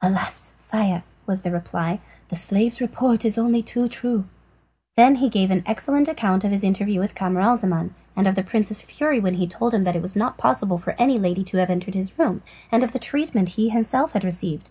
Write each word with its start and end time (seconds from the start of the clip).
"Alas, 0.00 0.54
sire," 0.56 1.02
was 1.26 1.42
the 1.42 1.50
reply, 1.50 2.00
"the 2.30 2.34
slave's 2.34 2.80
report 2.80 3.22
is 3.22 3.36
only 3.36 3.60
too 3.60 3.86
true!" 3.86 4.20
He 4.96 5.02
then 5.02 5.28
gave 5.28 5.50
an 5.50 5.62
exact 5.66 6.08
account 6.08 6.42
of 6.42 6.50
his 6.50 6.64
interview 6.64 6.98
with 7.00 7.14
Camaralzaman 7.14 7.90
and 8.16 8.26
of 8.26 8.34
the 8.34 8.42
prince's 8.42 8.80
fury 8.80 9.20
when 9.20 9.46
told 9.50 9.74
that 9.74 9.94
it 9.94 10.00
was 10.00 10.16
not 10.16 10.38
possible 10.38 10.78
for 10.78 10.94
any 10.98 11.18
lady 11.18 11.44
to 11.44 11.58
have 11.58 11.68
entered 11.68 11.92
his 11.92 12.18
room, 12.18 12.40
and 12.72 12.82
of 12.82 12.92
the 12.92 12.98
treatment 12.98 13.50
he 13.60 13.68
himself 13.68 14.12
had 14.14 14.24
received. 14.24 14.70